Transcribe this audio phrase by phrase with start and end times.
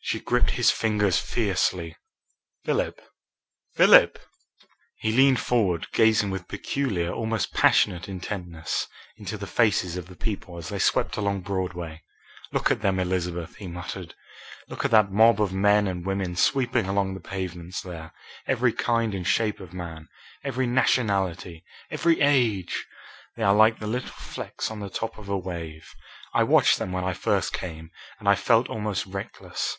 [0.00, 1.94] She gripped his fingers fiercely.
[2.64, 2.98] "Philip!
[3.74, 4.18] Philip!"
[4.96, 8.86] He leaned forward, gazing with peculiar, almost passionate intentness,
[9.18, 12.00] into the faces of the people as they swept along Broadway.
[12.52, 14.14] "Look at them, Elizabeth!" he muttered.
[14.66, 18.14] "Look at that mob of men and women sweeping along the pavements there,
[18.46, 20.08] every kind and shape of man,
[20.42, 22.86] every nationality, every age!
[23.36, 25.94] They are like the little flecks on the top of a wave.
[26.32, 29.76] I watched them when I first came and I felt almost reckless.